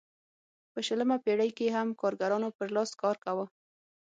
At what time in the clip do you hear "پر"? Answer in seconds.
2.57-2.67